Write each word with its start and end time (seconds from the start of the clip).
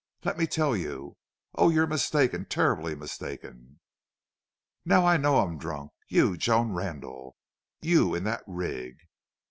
Let 0.23 0.35
me 0.35 0.47
tell 0.47 0.75
you.... 0.75 1.15
Oh, 1.53 1.69
you're 1.69 1.85
mistaken 1.85 2.45
terribly 2.45 2.95
mistaken." 2.95 3.79
"Now, 4.83 5.05
I 5.05 5.17
know 5.17 5.41
I'm 5.41 5.59
drunk.... 5.59 5.91
You, 6.07 6.37
Joan 6.37 6.71
Randle! 6.71 7.37
You 7.83 8.15
in 8.15 8.23
that 8.23 8.41
rig! 8.47 8.97